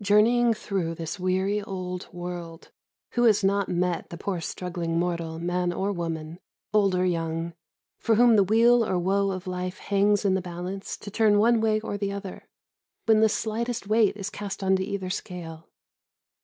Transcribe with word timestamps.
Journeying 0.00 0.54
through 0.54 0.94
this 0.94 1.18
weary 1.18 1.60
old 1.60 2.06
world, 2.12 2.70
who 3.14 3.24
has 3.24 3.42
not 3.42 3.68
met 3.68 4.08
the 4.08 4.16
poor 4.16 4.40
struggling 4.40 5.00
mortal, 5.00 5.40
man 5.40 5.72
or 5.72 5.90
woman, 5.90 6.38
old 6.72 6.94
or 6.94 7.04
young, 7.04 7.54
for 7.98 8.14
whom 8.14 8.36
the 8.36 8.44
weal 8.44 8.86
or 8.88 8.96
woe 9.00 9.32
of 9.32 9.48
life 9.48 9.78
hangs 9.78 10.24
in 10.24 10.34
the 10.34 10.40
balance, 10.40 10.96
to 10.98 11.10
turn 11.10 11.38
one 11.40 11.60
way 11.60 11.80
or 11.80 11.98
the 11.98 12.12
other, 12.12 12.46
when 13.06 13.18
the 13.18 13.28
slightest 13.28 13.88
weight 13.88 14.16
is 14.16 14.30
cast 14.30 14.62
into 14.62 14.82
either 14.84 15.10
scale? 15.10 15.68